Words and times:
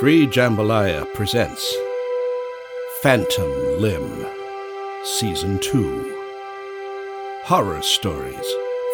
Free 0.00 0.26
Jambalaya 0.26 1.06
presents 1.14 1.72
Phantom 3.00 3.80
Limb, 3.80 4.26
Season 5.04 5.60
2 5.60 6.24
Horror 7.44 7.80
Stories 7.80 8.46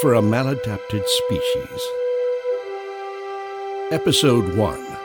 for 0.03 0.13
a 0.13 0.21
Maladapted 0.21 1.07
Species. 1.07 1.89
Episode 3.91 4.55
1 4.55 4.97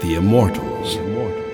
The 0.00 0.16
Immortals. 0.16 1.47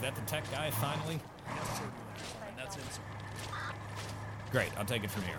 Is 0.00 0.04
that 0.04 0.14
the 0.14 0.22
tech 0.22 0.50
guy 0.50 0.70
finally? 0.70 1.20
Yes, 1.46 1.76
sir. 1.78 1.84
And 2.48 2.56
that's 2.56 2.74
it, 2.74 2.82
sir. 2.90 3.02
Great, 4.50 4.70
I'll 4.78 4.84
take 4.86 5.04
it 5.04 5.10
from 5.10 5.24
here. 5.24 5.36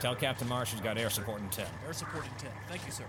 Tell 0.00 0.14
Captain 0.14 0.48
Marsh 0.48 0.72
he's 0.72 0.80
got 0.80 0.96
air 0.96 1.10
support 1.10 1.42
in 1.42 1.48
10. 1.50 1.66
Air 1.86 1.92
support 1.92 2.24
in 2.24 2.30
10. 2.38 2.50
Thank 2.70 2.86
you, 2.86 2.92
sir. 2.92 3.04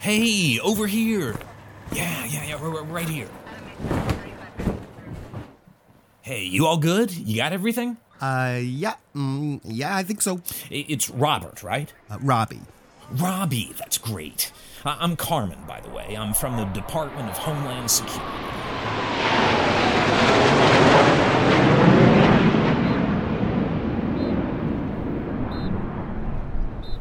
Hey, 0.00 0.58
over 0.60 0.86
here! 0.86 1.38
Yeah, 1.92 2.24
yeah, 2.24 2.44
yeah, 2.46 2.62
we're, 2.62 2.70
we're 2.70 2.84
right 2.84 3.06
here. 3.06 3.28
Hey, 6.22 6.44
you 6.44 6.64
all 6.64 6.78
good? 6.78 7.12
You 7.14 7.36
got 7.36 7.52
everything? 7.52 7.98
Uh, 8.18 8.60
yeah, 8.62 8.94
mm, 9.14 9.60
yeah, 9.64 9.94
I 9.94 10.04
think 10.04 10.22
so. 10.22 10.40
It's 10.70 11.10
Robert, 11.10 11.62
right? 11.62 11.92
Uh, 12.08 12.16
Robbie. 12.22 12.62
Robbie, 13.10 13.74
that's 13.76 13.98
great. 13.98 14.52
I- 14.86 14.96
I'm 15.00 15.16
Carmen, 15.16 15.58
by 15.68 15.80
the 15.80 15.90
way. 15.90 16.16
I'm 16.16 16.32
from 16.32 16.56
the 16.56 16.64
Department 16.64 17.28
of 17.28 17.36
Homeland 17.36 17.90
Security. 17.90 18.53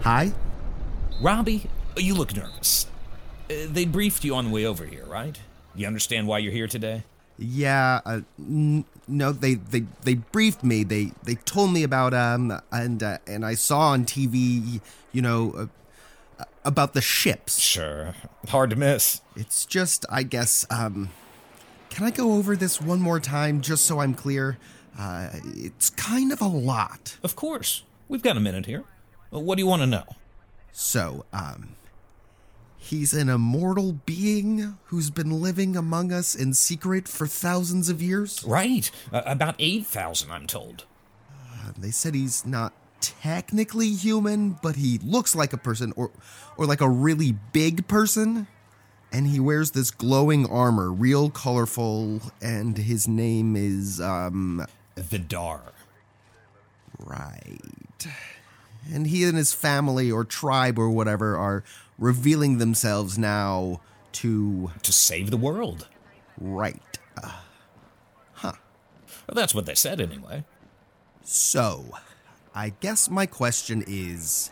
Hi? 0.04 0.34
Robbie, 1.22 1.70
you 1.96 2.14
look 2.14 2.36
nervous. 2.36 2.88
Uh, 3.50 3.68
they 3.70 3.86
briefed 3.86 4.26
you 4.26 4.36
on 4.36 4.44
the 4.44 4.52
way 4.52 4.66
over 4.66 4.86
here, 4.86 5.06
right? 5.06 5.40
You 5.76 5.88
understand 5.88 6.28
why 6.28 6.40
you're 6.40 6.52
here 6.52 6.68
today? 6.68 7.04
Yeah, 7.38 8.02
uh, 8.06 8.20
n- 8.38 8.84
no, 9.08 9.32
they, 9.32 9.54
they, 9.54 9.86
they 10.02 10.16
briefed 10.16 10.62
me. 10.62 10.84
They, 10.84 11.14
they 11.24 11.36
told 11.36 11.72
me 11.72 11.84
about, 11.84 12.14
um, 12.14 12.52
and, 12.70 13.02
uh, 13.02 13.20
and 13.26 13.46
I 13.46 13.54
saw 13.54 13.92
on 13.92 14.04
TV, 14.04 14.82
you 15.14 15.22
know, 15.22 15.70
uh, 16.38 16.44
about 16.66 16.94
the 16.94 17.02
ships. 17.02 17.58
Sure. 17.62 18.14
Hard 18.50 18.72
to 18.72 18.76
miss. 18.76 19.22
It's 19.38 19.66
just, 19.66 20.06
I 20.10 20.24
guess, 20.24 20.66
um, 20.70 21.12
can 21.90 22.06
I 22.06 22.12
go 22.12 22.34
over 22.34 22.58
this 22.58 22.82
one 22.82 23.00
more 23.00 23.22
time 23.22 23.62
just 23.62 23.86
so 23.86 24.00
I'm 24.00 24.16
clear? 24.16 24.58
Uh, 25.00 25.30
it's 25.46 25.90
kind 25.92 26.34
of 26.34 26.42
a 26.42 26.48
lot. 26.48 27.16
Of 27.24 27.38
course. 27.38 27.84
We've 28.10 28.22
got 28.22 28.36
a 28.36 28.42
minute 28.42 28.66
here. 28.66 28.84
What 29.40 29.58
do 29.58 29.64
you 29.64 29.68
want 29.68 29.82
to 29.82 29.88
know? 29.88 30.06
So, 30.72 31.26
um, 31.34 31.76
he's 32.78 33.14
an 33.14 33.30
immortal 33.30 33.94
being 34.06 34.78
who's 34.86 35.10
been 35.10 35.42
living 35.42 35.76
among 35.76 36.12
us 36.12 36.36
in 36.36 36.54
secret 36.54 37.08
for 37.08 37.28
thousands 37.28 37.90
of 37.90 38.02
years? 38.02 38.44
Right. 38.46 38.90
Uh, 39.12 39.22
about 39.26 39.56
8,000, 39.60 40.32
I'm 40.32 40.48
told. 40.48 40.86
They 41.78 41.92
said 41.92 42.14
he's 42.14 42.46
not 42.46 42.74
technically 43.02 43.90
human, 43.90 44.58
but 44.62 44.76
he 44.76 45.00
looks 45.00 45.36
like 45.36 45.54
a 45.54 45.58
person 45.58 45.94
or 45.96 46.12
or 46.58 46.66
like 46.66 46.82
a 46.82 46.90
really 46.90 47.36
big 47.52 47.88
person. 47.88 48.48
And 49.12 49.28
he 49.28 49.40
wears 49.40 49.72
this 49.72 49.92
glowing 49.92 50.50
armor, 50.50 50.92
real 50.92 51.30
colorful, 51.30 52.22
and 52.42 52.78
his 52.78 53.08
name 53.08 53.56
is 53.56 54.00
um 54.02 54.66
Vidar. 54.98 55.74
right. 57.00 57.60
And 58.92 59.08
he 59.08 59.24
and 59.24 59.38
his 59.38 59.54
family 59.54 60.12
or 60.12 60.24
tribe 60.26 60.78
or 60.80 60.90
whatever 60.90 61.38
are 61.38 61.64
revealing 61.98 62.58
themselves 62.58 63.18
now 63.18 63.80
to 64.14 64.72
To 64.84 64.92
save 64.92 65.32
the 65.32 65.38
world. 65.38 65.88
right. 66.40 66.82
Uh, 67.22 67.32
Well, 68.44 69.36
that's 69.36 69.56
what 69.56 69.66
they 69.66 69.76
said, 69.76 70.02
anyway. 70.02 70.44
so, 71.24 71.98
I 72.54 72.74
guess 72.82 73.10
my 73.10 73.26
question 73.26 73.84
is 73.88 74.52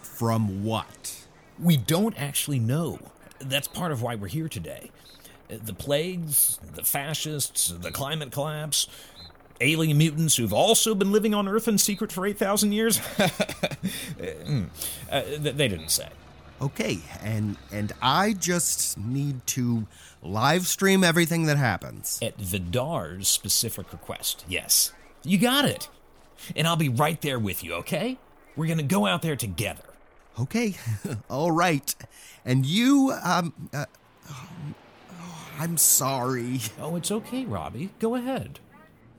from 0.00 0.64
what? 0.64 1.26
We 1.58 1.76
don't 1.76 2.18
actually 2.18 2.58
know. 2.60 2.98
That's 3.38 3.68
part 3.68 3.92
of 3.92 4.00
why 4.00 4.14
we're 4.14 4.28
here 4.28 4.48
today. 4.48 4.90
The 5.48 5.74
plagues, 5.74 6.58
the 6.74 6.82
fascists, 6.82 7.68
the 7.68 7.90
climate 7.90 8.32
collapse, 8.32 8.86
alien 9.60 9.98
mutants 9.98 10.36
who've 10.36 10.52
also 10.52 10.94
been 10.94 11.12
living 11.12 11.34
on 11.34 11.48
Earth 11.48 11.68
in 11.68 11.78
secret 11.78 12.12
for 12.12 12.26
8,000 12.26 12.72
years? 12.72 13.00
Mm. 14.18 14.68
Uh, 15.10 15.22
they 15.38 15.68
didn't 15.68 15.90
say. 15.90 16.08
Okay, 16.60 16.98
and 17.22 17.56
and 17.70 17.92
I 18.02 18.32
just 18.32 18.98
need 18.98 19.46
to 19.48 19.86
live 20.22 20.66
stream 20.66 21.04
everything 21.04 21.46
that 21.46 21.56
happens. 21.56 22.18
At 22.20 22.36
Vidar's 22.38 23.28
specific 23.28 23.92
request, 23.92 24.44
yes. 24.48 24.92
You 25.22 25.38
got 25.38 25.64
it. 25.64 25.88
And 26.56 26.66
I'll 26.66 26.76
be 26.76 26.88
right 26.88 27.20
there 27.20 27.38
with 27.38 27.62
you, 27.62 27.74
okay? 27.74 28.18
We're 28.56 28.66
gonna 28.68 28.82
go 28.82 29.06
out 29.06 29.22
there 29.22 29.36
together. 29.36 29.84
Okay, 30.40 30.74
all 31.30 31.52
right. 31.52 31.94
And 32.44 32.66
you, 32.66 33.12
um, 33.22 33.52
uh, 33.72 33.84
oh, 34.30 34.48
I'm 35.58 35.76
sorry. 35.76 36.60
Oh, 36.80 36.96
it's 36.96 37.10
okay, 37.10 37.44
Robbie. 37.44 37.90
Go 38.00 38.16
ahead. 38.16 38.58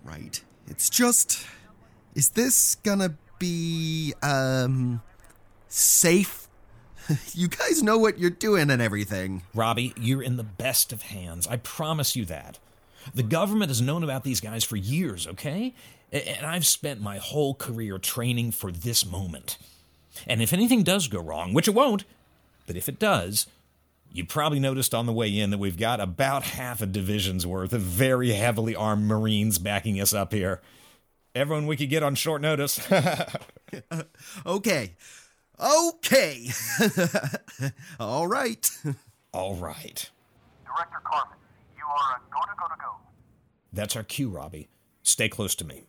Right. 0.03 0.41
It's 0.67 0.89
just, 0.89 1.45
is 2.15 2.29
this 2.29 2.75
gonna 2.75 3.15
be, 3.39 4.13
um, 4.21 5.01
safe? 5.67 6.47
you 7.33 7.47
guys 7.47 7.81
know 7.81 7.97
what 7.97 8.19
you're 8.19 8.29
doing 8.29 8.69
and 8.69 8.81
everything. 8.81 9.43
Robbie, 9.53 9.93
you're 9.99 10.21
in 10.21 10.37
the 10.37 10.43
best 10.43 10.91
of 10.93 11.03
hands. 11.03 11.47
I 11.47 11.57
promise 11.57 12.15
you 12.15 12.25
that. 12.25 12.59
The 13.13 13.23
government 13.23 13.69
has 13.69 13.81
known 13.81 14.03
about 14.03 14.23
these 14.23 14.41
guys 14.41 14.63
for 14.63 14.75
years, 14.75 15.25
okay? 15.27 15.73
And 16.11 16.45
I've 16.45 16.65
spent 16.65 17.01
my 17.01 17.17
whole 17.17 17.53
career 17.53 17.97
training 17.97 18.51
for 18.51 18.71
this 18.71 19.05
moment. 19.05 19.57
And 20.27 20.41
if 20.41 20.53
anything 20.53 20.83
does 20.83 21.07
go 21.07 21.21
wrong, 21.21 21.53
which 21.53 21.67
it 21.67 21.73
won't, 21.73 22.03
but 22.67 22.75
if 22.75 22.89
it 22.89 22.99
does, 22.99 23.47
you 24.11 24.25
probably 24.25 24.59
noticed 24.59 24.93
on 24.93 25.05
the 25.05 25.13
way 25.13 25.37
in 25.37 25.51
that 25.51 25.57
we've 25.57 25.77
got 25.77 25.99
about 25.99 26.43
half 26.43 26.81
a 26.81 26.85
division's 26.85 27.45
worth 27.45 27.73
of 27.73 27.81
very 27.81 28.31
heavily 28.31 28.75
armed 28.75 29.05
Marines 29.05 29.59
backing 29.59 29.99
us 30.01 30.13
up 30.13 30.33
here. 30.33 30.61
Everyone 31.35 31.67
we 31.67 31.77
could 31.77 31.89
get 31.89 32.03
on 32.03 32.15
short 32.15 32.41
notice. 32.41 32.79
Okay. 34.45 34.95
Okay. 35.59 36.47
all 37.99 38.27
right. 38.27 38.69
All 39.33 39.55
right. 39.55 40.09
Director 40.65 41.01
Carmen, 41.03 41.37
you 41.77 41.83
are 41.85 42.15
a 42.15 42.19
go 42.33 42.39
to 42.41 42.57
go 42.59 42.67
to 42.67 42.81
go. 42.81 42.95
That's 43.73 43.95
our 43.95 44.03
cue, 44.03 44.29
Robbie. 44.29 44.69
Stay 45.03 45.29
close 45.29 45.55
to 45.55 45.65
me. 45.65 45.83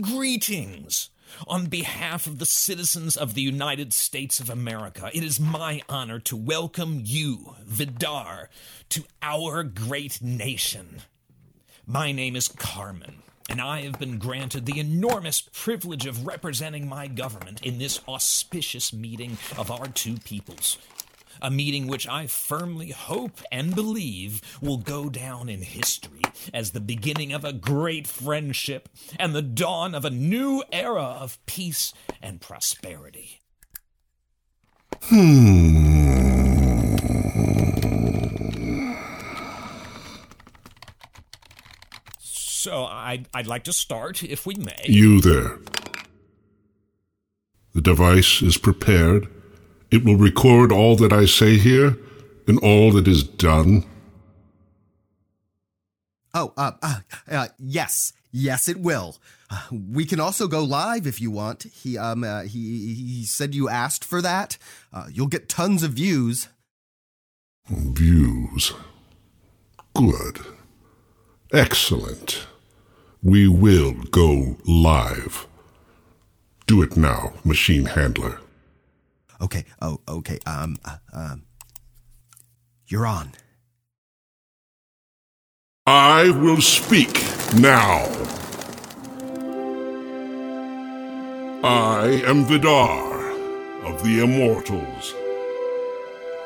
Greetings! 0.00 1.10
On 1.46 1.66
behalf 1.66 2.26
of 2.26 2.38
the 2.38 2.46
citizens 2.46 3.16
of 3.16 3.34
the 3.34 3.42
United 3.42 3.92
States 3.92 4.40
of 4.40 4.50
America, 4.50 5.10
it 5.12 5.24
is 5.24 5.40
my 5.40 5.80
honor 5.88 6.18
to 6.20 6.36
welcome 6.36 7.00
you, 7.04 7.56
Vidar, 7.64 8.50
to 8.90 9.04
our 9.22 9.62
great 9.62 10.20
nation. 10.22 11.02
My 11.86 12.12
name 12.12 12.36
is 12.36 12.48
Carmen, 12.48 13.22
and 13.48 13.60
I 13.60 13.82
have 13.82 13.98
been 13.98 14.18
granted 14.18 14.66
the 14.66 14.78
enormous 14.78 15.40
privilege 15.40 16.06
of 16.06 16.26
representing 16.26 16.88
my 16.88 17.06
government 17.08 17.62
in 17.62 17.78
this 17.78 18.00
auspicious 18.06 18.92
meeting 18.92 19.38
of 19.56 19.70
our 19.70 19.88
two 19.88 20.16
peoples. 20.18 20.78
A 21.44 21.50
meeting 21.50 21.86
which 21.88 22.08
I 22.08 22.26
firmly 22.26 22.92
hope 22.92 23.42
and 23.52 23.74
believe 23.74 24.40
will 24.62 24.78
go 24.78 25.10
down 25.10 25.50
in 25.50 25.60
history 25.60 26.22
as 26.54 26.70
the 26.70 26.80
beginning 26.80 27.34
of 27.34 27.44
a 27.44 27.52
great 27.52 28.06
friendship 28.06 28.88
and 29.18 29.34
the 29.34 29.42
dawn 29.42 29.94
of 29.94 30.06
a 30.06 30.10
new 30.10 30.64
era 30.72 31.02
of 31.02 31.36
peace 31.44 31.92
and 32.22 32.40
prosperity. 32.40 33.42
Hmm. 35.02 36.14
So 42.20 42.86
I'd, 42.86 43.28
I'd 43.34 43.46
like 43.46 43.64
to 43.64 43.74
start, 43.74 44.22
if 44.22 44.46
we 44.46 44.54
may. 44.54 44.86
You 44.86 45.20
there. 45.20 45.58
The 47.74 47.82
device 47.82 48.40
is 48.40 48.56
prepared. 48.56 49.28
It 49.94 50.04
will 50.04 50.16
record 50.16 50.72
all 50.72 50.96
that 50.96 51.12
I 51.12 51.24
say 51.24 51.56
here 51.56 51.96
and 52.48 52.58
all 52.64 52.90
that 52.90 53.06
is 53.06 53.22
done. 53.22 53.84
Oh, 56.34 56.52
uh, 56.56 56.72
uh, 56.82 56.98
uh 57.30 57.48
yes, 57.60 58.12
yes, 58.32 58.66
it 58.66 58.78
will. 58.80 59.18
We 59.70 60.04
can 60.04 60.18
also 60.18 60.48
go 60.48 60.64
live 60.64 61.06
if 61.06 61.20
you 61.20 61.30
want. 61.30 61.62
He, 61.62 61.96
um, 61.96 62.24
uh, 62.24 62.42
he, 62.42 62.92
he 62.92 63.24
said 63.24 63.54
you 63.54 63.68
asked 63.68 64.04
for 64.04 64.20
that. 64.20 64.58
Uh, 64.92 65.06
you'll 65.12 65.28
get 65.28 65.48
tons 65.48 65.84
of 65.84 65.92
views. 65.92 66.48
Views. 67.68 68.72
Good. 69.94 70.40
Excellent. 71.52 72.48
We 73.22 73.46
will 73.46 73.92
go 73.92 74.56
live. 74.66 75.46
Do 76.66 76.82
it 76.82 76.96
now, 76.96 77.34
machine 77.44 77.84
handler. 77.84 78.40
Okay. 79.40 79.64
Oh, 79.80 80.00
okay. 80.08 80.38
Um, 80.46 80.76
uh, 80.84 80.96
um, 81.12 81.44
you're 82.86 83.06
on. 83.06 83.32
I 85.86 86.30
will 86.30 86.60
speak 86.60 87.22
now. 87.56 88.06
I 91.62 92.22
am 92.26 92.44
Vidar 92.44 93.30
of 93.84 94.02
the 94.02 94.20
Immortals. 94.22 95.14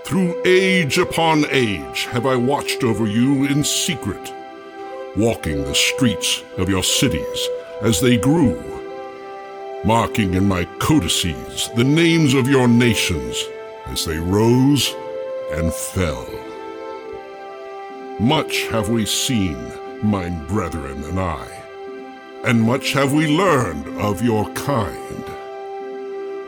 Through 0.05 0.41
age 0.45 0.99
upon 0.99 1.45
age 1.51 2.05
have 2.07 2.25
I 2.25 2.35
watched 2.37 2.83
over 2.83 3.07
you 3.07 3.45
in 3.45 3.63
secret, 3.63 4.33
walking 5.17 5.65
the 5.65 5.75
streets 5.75 6.43
of 6.57 6.69
your 6.69 6.83
cities 6.83 7.49
as 7.83 8.01
they 8.01 8.17
grew, 8.17 8.78
marking 9.85 10.35
in 10.35 10.47
my 10.47 10.65
codices 10.81 11.71
the 11.77 11.85
names 11.85 12.35
of 12.35 12.49
your 12.49 12.67
nations 12.67 13.45
as 13.87 14.05
they 14.05 14.19
rose 14.19 14.95
and 15.53 15.73
fell. 15.73 16.27
Much 18.21 18.63
have 18.69 18.89
we 18.89 19.07
seen, 19.07 19.57
mine 20.03 20.45
brethren 20.47 21.05
and 21.05 21.21
I, 21.21 21.47
and 22.45 22.61
much 22.61 22.93
have 22.93 23.13
we 23.13 23.29
learned 23.29 23.87
of 24.01 24.23
your 24.23 24.53
kind. 24.55 25.25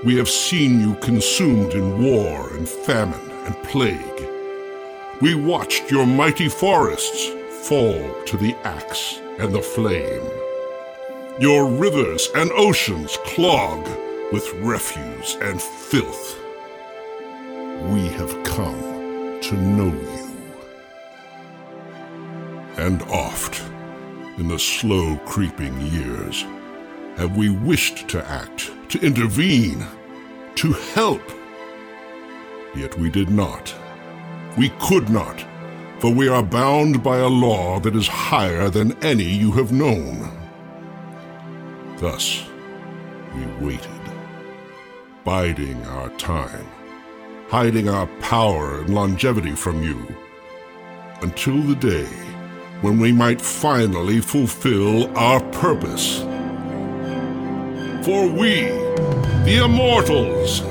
We 0.05 0.17
have 0.17 0.29
seen 0.29 0.81
you 0.81 0.94
consumed 0.97 1.73
in 1.73 2.03
war 2.03 2.53
and 2.55 2.69
famine 2.69 3.31
and 3.47 3.55
plague. 3.65 4.29
We 5.21 5.35
watched 5.35 5.91
your 5.91 6.06
mighty 6.06 6.49
forests 6.49 7.29
fall 7.69 8.25
to 8.25 8.37
the 8.37 8.56
axe 8.65 9.21
and 9.38 9.53
the 9.53 9.62
flame. 9.62 10.39
Your 11.40 11.64
rivers 11.64 12.28
and 12.34 12.52
oceans 12.52 13.16
clog 13.25 13.88
with 14.31 14.52
refuse 14.56 15.38
and 15.40 15.58
filth. 15.58 16.38
We 17.88 18.08
have 18.08 18.44
come 18.44 19.40
to 19.40 19.56
know 19.56 19.87
you 19.87 20.37
and 22.76 23.00
oft, 23.04 23.62
in 24.37 24.48
the 24.48 24.58
slow 24.58 25.16
creeping 25.25 25.81
years, 25.81 26.42
have 27.16 27.34
we 27.38 27.48
wished 27.48 28.06
to 28.08 28.22
act, 28.26 28.70
to 28.90 29.00
intervene, 29.00 29.86
to 30.56 30.75
help. 30.93 31.22
Yet 32.75 32.98
we 32.98 33.08
did 33.08 33.31
not. 33.31 33.75
We 34.58 34.69
could 34.78 35.08
not, 35.08 35.43
for 36.00 36.12
we 36.12 36.28
are 36.28 36.43
bound 36.43 37.02
by 37.02 37.16
a 37.16 37.28
law 37.28 37.81
that 37.81 37.96
is 37.96 38.08
higher 38.08 38.69
than 38.69 39.02
any 39.02 39.25
you 39.25 39.52
have 39.52 39.72
known. 39.72 40.39
Thus, 42.00 42.43
we 43.35 43.44
waited, 43.67 44.00
biding 45.23 45.85
our 45.85 46.08
time, 46.17 46.67
hiding 47.50 47.91
our 47.91 48.06
power 48.20 48.81
and 48.81 48.94
longevity 48.94 49.55
from 49.55 49.82
you, 49.82 50.06
until 51.20 51.61
the 51.61 51.75
day 51.75 52.06
when 52.81 52.99
we 52.99 53.12
might 53.12 53.38
finally 53.38 54.23
fulfill 54.23 55.14
our 55.14 55.41
purpose. 55.50 56.20
For 58.06 58.26
we, 58.26 58.62
the 59.44 59.61
Immortals, 59.62 60.62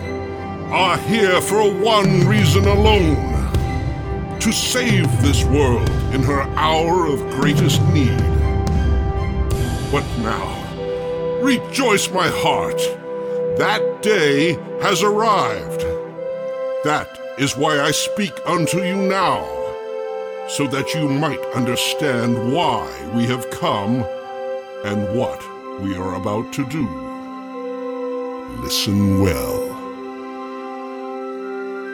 are 0.71 0.97
here 0.97 1.41
for 1.41 1.71
one 1.71 2.25
reason 2.27 2.65
alone 2.65 4.39
to 4.39 4.51
save 4.51 5.05
this 5.21 5.43
world 5.43 5.87
in 6.11 6.23
her 6.23 6.41
hour 6.57 7.05
of 7.05 7.19
greatest 7.39 7.83
need. 7.89 8.17
But 9.91 10.03
now, 10.23 10.58
rejoice, 11.41 12.09
my 12.11 12.27
heart, 12.27 12.77
that 13.57 14.01
day 14.01 14.53
has 14.81 15.03
arrived. 15.03 15.81
That 16.83 17.09
is 17.37 17.57
why 17.57 17.79
I 17.79 17.91
speak 17.91 18.33
unto 18.45 18.83
you 18.83 18.95
now 18.95 19.59
so 20.49 20.65
that 20.67 20.93
you 20.95 21.07
might 21.07 21.39
understand 21.53 22.51
why 22.51 22.89
we 23.13 23.25
have 23.27 23.49
come 23.51 24.03
and 24.83 25.17
what 25.17 25.39
we 25.81 25.95
are 25.95 26.15
about 26.15 26.51
to 26.53 26.65
do. 26.69 26.87
Listen 28.63 29.21
well. 29.21 29.67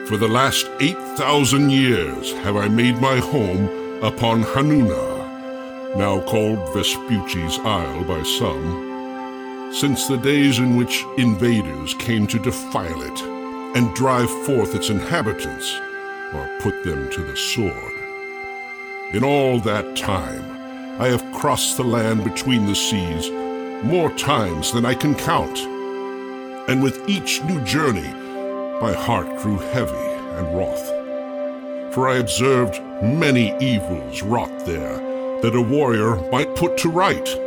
For 0.08 0.18
the 0.18 0.28
last 0.28 0.70
8,000 0.80 1.70
years 1.70 2.32
have 2.44 2.56
I 2.56 2.68
made 2.70 3.02
my 3.02 3.18
home 3.18 4.04
upon 4.04 4.44
Hanuna, 4.44 5.96
now 5.98 6.22
called 6.22 6.60
Vespucci's 6.74 7.60
Isle 7.60 8.04
by 8.06 8.24
some, 8.24 8.95
since 9.76 10.08
the 10.08 10.18
days 10.18 10.60
in 10.60 10.78
which 10.78 11.04
invaders 11.18 11.94
came 11.96 12.26
to 12.26 12.40
defile 12.40 13.02
it 13.02 13.22
and 13.76 13.94
drive 13.94 14.30
forth 14.46 14.74
its 14.74 14.90
inhabitants, 14.90 15.70
or 16.34 16.60
put 16.62 16.82
them 16.86 17.10
to 17.12 17.22
the 17.22 17.36
sword. 17.36 17.92
In 19.14 19.22
all 19.26 19.60
that 19.60 19.98
time, 19.98 21.02
I 21.02 21.10
have 21.10 21.34
crossed 21.34 21.76
the 21.76 21.84
land 21.84 22.24
between 22.24 22.66
the 22.66 22.76
seas 22.76 23.30
more 23.84 24.10
times 24.12 24.72
than 24.72 24.86
I 24.86 24.94
can 24.94 25.14
count. 25.14 25.60
And 26.70 26.82
with 26.82 27.10
each 27.10 27.44
new 27.44 27.62
journey, 27.66 28.14
my 28.80 28.94
heart 28.94 29.28
grew 29.42 29.58
heavy 29.58 29.92
and 30.38 30.56
wroth. 30.56 31.94
For 31.94 32.08
I 32.08 32.16
observed 32.16 32.82
many 33.04 33.54
evils 33.60 34.22
wrought 34.22 34.66
there 34.66 35.00
that 35.42 35.56
a 35.56 35.62
warrior 35.62 36.16
might 36.32 36.56
put 36.56 36.78
to 36.78 36.90
right. 36.90 37.45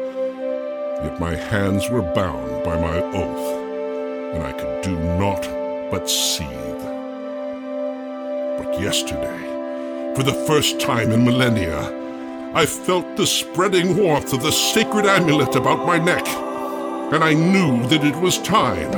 Yet 1.03 1.21
my 1.21 1.35
hands 1.35 1.89
were 1.89 2.03
bound 2.03 2.65
by 2.65 2.81
my 2.81 3.01
oath, 3.01 4.35
and 4.35 4.43
I 4.43 4.53
could 4.53 4.83
do 4.83 4.99
naught 5.19 5.43
but 5.91 6.11
seethe. 6.11 6.83
But 8.59 8.81
yesterday, 8.81 10.15
for 10.17 10.25
the 10.25 10.45
first 10.49 10.81
time 10.81 11.13
in 11.13 11.25
millennia, 11.25 11.95
I 12.53 12.67
felt 12.67 13.17
the 13.17 13.27
spreading 13.27 13.97
warmth 13.97 14.33
of 14.33 14.43
the 14.43 14.51
sacred 14.51 15.07
amulet 15.07 15.55
about 15.55 15.87
my 15.87 15.99
neck, 15.99 16.27
and 17.13 17.23
I 17.23 17.33
knew 17.33 17.87
that 17.87 18.05
it 18.05 18.17
was 18.17 18.39
time. 18.39 18.91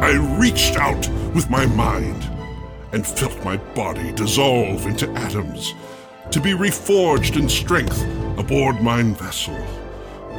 I 0.00 0.12
reached 0.38 0.76
out 0.76 1.08
with 1.34 1.50
my 1.50 1.66
mind 1.66 2.30
and 2.92 3.04
felt 3.04 3.44
my 3.44 3.56
body 3.74 4.12
dissolve 4.12 4.86
into 4.86 5.10
atoms 5.10 5.74
to 6.30 6.40
be 6.40 6.52
reforged 6.52 7.36
in 7.36 7.48
strength 7.48 8.02
aboard 8.38 8.80
mine 8.80 9.14
vessel, 9.14 9.58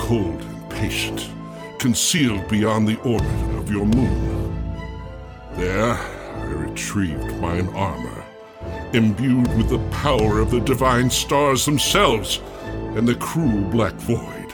cold 0.02 0.42
and 0.42 0.70
patient, 0.72 1.30
concealed 1.78 2.48
beyond 2.50 2.88
the 2.88 3.00
orbit 3.02 3.56
of 3.60 3.70
your 3.70 3.86
moon. 3.86 4.76
There 5.54 5.94
I 5.94 6.46
retrieved 6.46 7.40
mine 7.40 7.68
armor 7.70 8.26
imbued 8.94 9.48
with 9.56 9.70
the 9.70 9.90
power 9.90 10.40
of 10.40 10.50
the 10.50 10.60
divine 10.60 11.10
stars 11.10 11.66
themselves 11.66 12.42
and 12.96 13.08
the 13.08 13.16
cruel 13.16 13.62
black 13.70 13.94
void. 13.94 14.52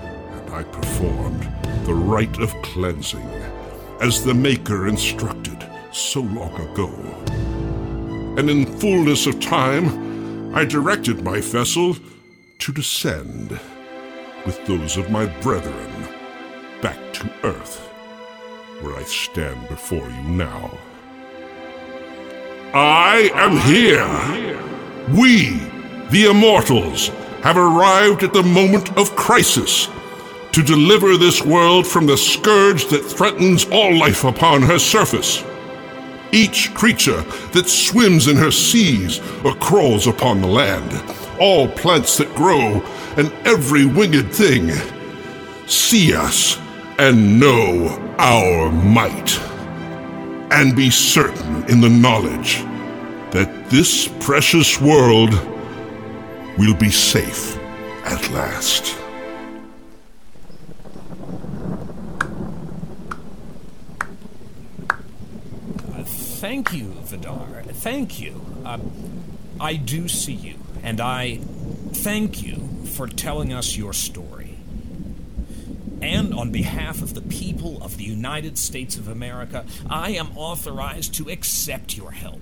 And 0.00 0.50
I 0.50 0.64
performed 0.64 1.48
the 1.86 1.94
rite 1.94 2.38
of 2.40 2.52
cleansing, 2.62 3.30
as 4.00 4.24
the 4.24 4.34
Maker 4.34 4.88
instructed 4.88 5.64
so 5.92 6.22
long 6.22 6.54
ago. 6.72 6.88
And 8.36 8.50
in 8.50 8.66
fullness 8.80 9.26
of 9.26 9.38
time, 9.38 10.54
I 10.56 10.64
directed 10.64 11.22
my 11.22 11.40
vessel 11.40 11.96
to 12.58 12.72
descend 12.72 13.58
with 14.46 14.64
those 14.66 14.96
of 14.96 15.10
my 15.10 15.26
brethren 15.40 15.90
back 16.80 17.12
to 17.14 17.30
earth, 17.44 17.88
where 18.80 18.96
I 18.96 19.02
stand 19.02 19.68
before 19.68 20.08
you 20.08 20.22
now. 20.22 20.78
I 22.74 23.30
am 23.34 23.56
here. 23.56 24.58
We, 25.16 25.58
the 26.10 26.26
Immortals, 26.30 27.08
have 27.42 27.56
arrived 27.56 28.22
at 28.22 28.32
the 28.32 28.42
moment 28.42 28.96
of 28.98 29.16
crisis 29.16 29.88
to 30.52 30.62
deliver 30.62 31.16
this 31.16 31.42
world 31.42 31.86
from 31.86 32.06
the 32.06 32.16
scourge 32.16 32.86
that 32.88 33.04
threatens 33.04 33.66
all 33.70 33.96
life 33.96 34.24
upon 34.24 34.62
her 34.62 34.78
surface. 34.78 35.44
Each 36.32 36.74
creature 36.74 37.22
that 37.52 37.68
swims 37.68 38.26
in 38.28 38.36
her 38.36 38.50
seas 38.50 39.20
or 39.44 39.54
crawls 39.54 40.06
upon 40.06 40.40
the 40.40 40.48
land, 40.48 40.92
all 41.40 41.68
plants 41.68 42.18
that 42.18 42.34
grow, 42.34 42.82
and 43.16 43.32
every 43.46 43.86
winged 43.86 44.32
thing, 44.32 44.70
see 45.66 46.14
us 46.14 46.58
and 46.98 47.38
know 47.38 47.88
our 48.18 48.70
might. 48.70 49.38
And 50.50 50.74
be 50.74 50.90
certain 50.90 51.64
in 51.68 51.80
the 51.80 51.90
knowledge 51.90 52.56
that 53.32 53.68
this 53.70 54.08
precious 54.20 54.80
world 54.80 55.32
will 56.58 56.74
be 56.74 56.90
safe 56.90 57.56
at 58.04 58.30
last. 58.30 58.96
Thank 66.40 66.72
you, 66.72 66.84
Vidar. 67.04 67.62
Thank 67.64 68.20
you. 68.20 68.40
Uh, 68.64 68.78
I 69.60 69.74
do 69.74 70.08
see 70.08 70.32
you, 70.32 70.54
and 70.88 71.02
I 71.02 71.36
thank 71.92 72.42
you 72.42 72.56
for 72.86 73.06
telling 73.06 73.52
us 73.52 73.76
your 73.76 73.92
story. 73.92 74.56
And 76.00 76.32
on 76.32 76.50
behalf 76.50 77.02
of 77.02 77.12
the 77.12 77.20
people 77.20 77.82
of 77.82 77.98
the 77.98 78.04
United 78.04 78.56
States 78.56 78.96
of 78.96 79.06
America, 79.06 79.66
I 79.90 80.12
am 80.12 80.34
authorized 80.34 81.12
to 81.16 81.28
accept 81.28 81.94
your 81.94 82.12
help 82.12 82.40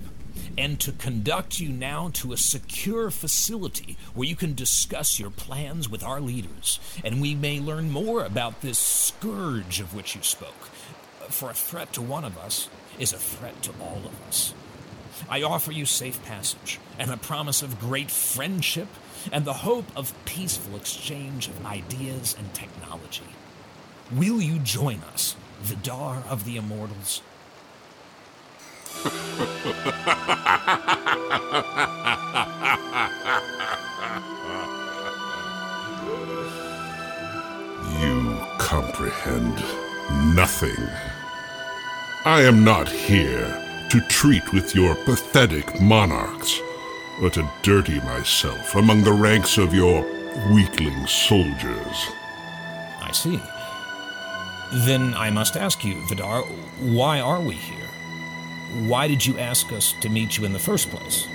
and 0.56 0.78
to 0.78 0.92
conduct 0.92 1.58
you 1.58 1.70
now 1.70 2.10
to 2.14 2.32
a 2.32 2.36
secure 2.36 3.10
facility 3.10 3.96
where 4.14 4.28
you 4.28 4.36
can 4.36 4.54
discuss 4.54 5.18
your 5.18 5.30
plans 5.30 5.88
with 5.88 6.04
our 6.04 6.20
leaders, 6.20 6.78
and 7.04 7.20
we 7.20 7.34
may 7.34 7.58
learn 7.58 7.90
more 7.90 8.24
about 8.24 8.60
this 8.60 8.78
scourge 8.78 9.80
of 9.80 9.92
which 9.92 10.14
you 10.14 10.22
spoke. 10.22 10.66
For 11.30 11.50
a 11.50 11.54
threat 11.54 11.92
to 11.94 12.00
one 12.00 12.24
of 12.24 12.38
us 12.38 12.68
is 12.96 13.12
a 13.12 13.18
threat 13.18 13.60
to 13.64 13.72
all 13.80 14.02
of 14.04 14.28
us. 14.28 14.54
I 15.28 15.42
offer 15.42 15.72
you 15.72 15.86
safe 15.86 16.24
passage 16.24 16.78
and 16.98 17.10
a 17.10 17.16
promise 17.16 17.62
of 17.62 17.80
great 17.80 18.10
friendship 18.10 18.88
and 19.32 19.44
the 19.44 19.52
hope 19.52 19.86
of 19.96 20.14
peaceful 20.24 20.76
exchange 20.76 21.48
of 21.48 21.66
ideas 21.66 22.36
and 22.38 22.52
technology. 22.54 23.24
Will 24.12 24.40
you 24.40 24.58
join 24.58 25.00
us, 25.12 25.36
Vidar 25.62 26.22
of 26.28 26.44
the 26.44 26.56
Immortals? 26.56 27.22
You 38.00 38.38
comprehend 38.58 39.62
nothing. 40.34 40.88
I 42.24 42.42
am 42.42 42.64
not 42.64 42.88
here 42.88 43.65
to 43.90 44.00
treat 44.08 44.52
with 44.52 44.74
your 44.74 44.94
pathetic 44.94 45.80
monarchs, 45.80 46.60
or 47.22 47.30
to 47.30 47.48
dirty 47.62 48.00
myself 48.00 48.74
among 48.74 49.04
the 49.04 49.12
ranks 49.12 49.58
of 49.58 49.74
your 49.74 50.04
weakling 50.52 51.06
soldiers. 51.06 52.06
I 53.00 53.10
see. 53.12 53.40
Then 54.86 55.14
I 55.14 55.30
must 55.30 55.56
ask 55.56 55.84
you, 55.84 55.94
Vidar, 56.08 56.42
why 56.80 57.20
are 57.20 57.40
we 57.40 57.54
here? 57.54 57.88
Why 58.88 59.06
did 59.06 59.24
you 59.24 59.38
ask 59.38 59.72
us 59.72 59.94
to 60.00 60.08
meet 60.08 60.36
you 60.36 60.44
in 60.44 60.52
the 60.52 60.58
first 60.58 60.90
place? 60.90 61.26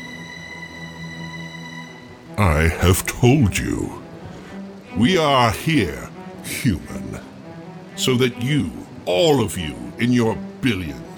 I 2.37 2.67
have 2.67 3.05
told 3.05 3.57
you. 3.57 4.01
We 4.97 5.17
are 5.17 5.51
here, 5.51 6.09
human, 6.43 7.19
so 7.95 8.15
that 8.15 8.41
you, 8.41 8.69
all 9.05 9.41
of 9.41 9.57
you, 9.57 9.75
in 9.99 10.11
your 10.11 10.35
billions, 10.59 11.10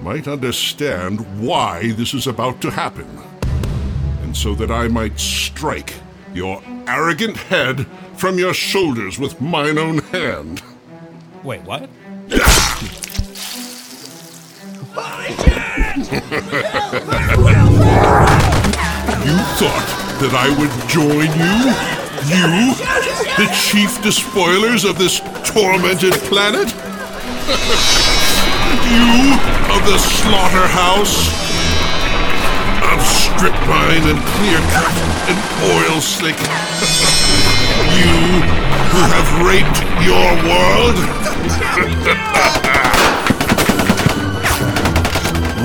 might 0.00 0.28
understand 0.28 1.40
why 1.40 1.92
this 1.92 2.14
is 2.14 2.26
about 2.26 2.60
to 2.62 2.70
happen. 2.70 3.06
And 4.22 4.36
so 4.36 4.54
that 4.54 4.70
I 4.70 4.88
might 4.88 5.18
strike 5.18 5.94
your 6.32 6.62
arrogant 6.86 7.36
head 7.36 7.86
from 8.16 8.38
your 8.38 8.54
shoulders 8.54 9.18
with 9.18 9.40
mine 9.40 9.78
own 9.78 9.98
hand. 9.98 10.62
Wait, 11.42 11.62
what? 11.62 11.88
You 12.30 12.38
thought 19.56 19.88
that 20.20 20.32
I 20.34 20.48
would 20.58 20.72
join 20.88 21.30
you? 21.38 21.72
You, 22.24 22.74
the 23.36 23.48
chief 23.52 24.02
despoilers 24.02 24.84
of 24.84 24.98
this 24.98 25.20
tormented 25.44 26.14
planet? 26.14 26.72
you 28.90 29.32
of 29.72 29.80
the 29.86 29.98
slaughterhouse? 29.98 31.32
Of 32.92 33.00
strychnine 33.00 34.04
and 34.12 34.20
clear 34.36 34.60
cut 34.76 34.92
and 35.28 35.38
oil 35.72 36.00
slick? 36.00 36.36
you 37.96 38.44
who 38.92 39.00
have 39.08 39.28
raped 39.40 39.80
your 40.04 40.28
world? 40.44 40.96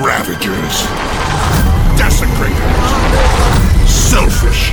Ravagers, 0.00 0.88
desecrators, 2.00 2.88
selfish, 3.86 4.72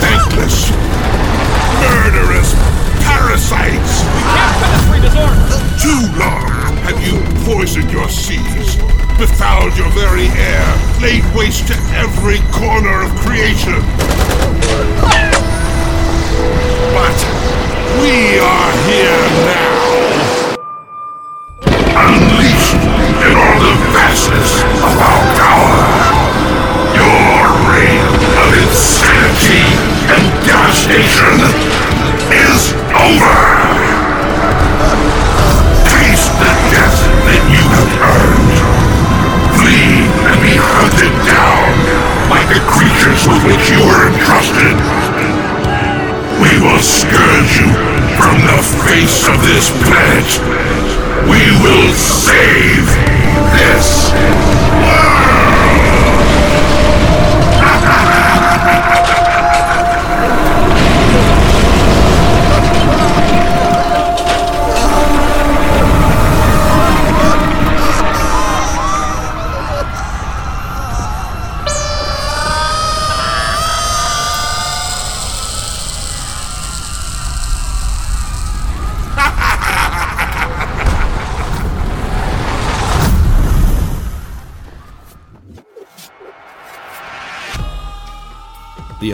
thankless, 0.00 0.70
murderous 1.82 2.54
parasites. 3.02 4.06
Too 5.82 6.00
long 6.18 6.29
have 6.90 7.06
you 7.06 7.22
poisoned 7.46 7.88
your 7.92 8.08
seas, 8.08 8.74
befouled 9.16 9.76
your 9.78 9.88
very 9.90 10.26
air, 10.26 10.66
laid 11.00 11.22
waste 11.36 11.68
to 11.68 11.74
every 11.94 12.38
corner 12.50 13.06
of 13.06 13.10
creation. 13.22 13.78
But 16.90 17.14
we 18.02 18.42
are 18.42 18.72
here 18.90 19.22
now. 19.46 20.56
Unleashed 21.94 22.82
in 23.22 23.32
all 23.38 23.58
the 23.62 23.74
vastness 23.94 24.50
of 24.82 24.90
our 24.98 25.22
power. 25.38 25.78
Your 26.98 27.54
reign 27.70 28.02
of 28.34 28.50
insanity 28.66 29.62
and 30.10 30.26
devastation 30.42 31.38
is 32.34 32.74
over. 32.98 33.69
Down 41.30 41.70
like 42.30 42.46
the 42.50 42.62
creatures 42.66 43.22
with 43.30 43.42
which 43.46 43.64
you 43.70 43.80
were 43.86 44.04
entrusted. 44.10 44.74
We 46.42 46.52
will 46.58 46.82
scourge 46.82 47.52
you 47.62 47.70
from 48.18 48.36
the 48.50 48.60
face 48.86 49.28
of 49.30 49.36
this 49.46 49.70
planet. 49.86 50.28
We 51.30 51.42
will 51.62 51.92
save 51.94 52.86
this 53.54 54.10
The 54.10 54.99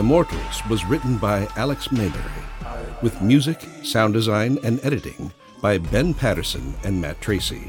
Immortals 0.07 0.65
was 0.69 0.85
written 0.85 1.17
by 1.17 1.49
Alex 1.57 1.91
Mayberry, 1.91 2.23
with 3.01 3.21
music, 3.21 3.59
sound 3.83 4.13
design, 4.13 4.57
and 4.63 4.79
editing 4.81 5.33
by 5.61 5.79
Ben 5.79 6.13
Patterson 6.13 6.73
and 6.85 7.01
Matt 7.01 7.19
Tracy, 7.19 7.67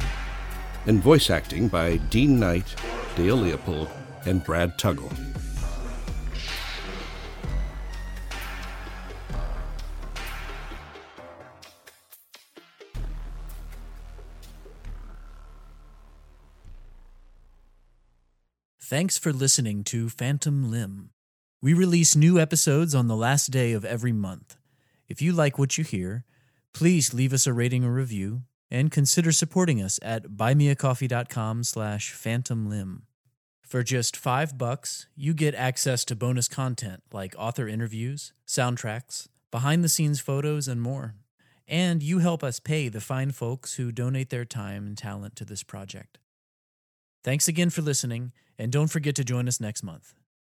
and 0.86 1.02
voice 1.02 1.30
acting 1.30 1.66
by 1.66 1.96
Dean 1.96 2.38
Knight, 2.38 2.76
Dale 3.16 3.34
Leopold, 3.34 3.88
and 4.24 4.44
Brad 4.44 4.78
Tuggle. 4.78 5.12
Thanks 18.80 19.18
for 19.18 19.32
listening 19.32 19.82
to 19.82 20.08
Phantom 20.08 20.70
Limb. 20.70 21.10
We 21.60 21.74
release 21.74 22.14
new 22.14 22.38
episodes 22.38 22.94
on 22.94 23.08
the 23.08 23.16
last 23.16 23.50
day 23.50 23.72
of 23.72 23.84
every 23.84 24.12
month. 24.12 24.56
If 25.08 25.20
you 25.20 25.32
like 25.32 25.58
what 25.58 25.76
you 25.76 25.82
hear, 25.82 26.24
please 26.72 27.12
leave 27.12 27.32
us 27.32 27.48
a 27.48 27.52
rating 27.52 27.84
or 27.84 27.92
review 27.92 28.42
and 28.70 28.92
consider 28.92 29.32
supporting 29.32 29.82
us 29.82 29.98
at 30.00 30.28
buymeacoffee.com 30.36 31.64
slash 31.64 32.14
phantomlimb. 32.14 33.02
For 33.62 33.82
just 33.82 34.16
five 34.16 34.56
bucks, 34.56 35.08
you 35.16 35.34
get 35.34 35.54
access 35.56 36.04
to 36.04 36.14
bonus 36.14 36.46
content 36.46 37.02
like 37.12 37.34
author 37.36 37.66
interviews, 37.66 38.32
soundtracks, 38.46 39.26
behind-the-scenes 39.50 40.20
photos, 40.20 40.68
and 40.68 40.80
more. 40.80 41.16
and 41.68 42.02
you 42.02 42.18
help 42.20 42.42
us 42.42 42.58
pay 42.58 42.88
the 42.88 43.00
fine 43.00 43.30
folks 43.30 43.74
who 43.74 43.92
donate 43.92 44.30
their 44.30 44.46
time 44.46 44.86
and 44.86 44.96
talent 44.96 45.36
to 45.36 45.44
this 45.44 45.62
project. 45.62 46.18
Thanks 47.22 47.46
again 47.46 47.68
for 47.70 47.82
listening, 47.82 48.32
and 48.58 48.72
don't 48.72 48.88
forget 48.88 49.14
to 49.16 49.24
join 49.24 49.46
us 49.46 49.60
next 49.60 49.82
month. 49.82 50.14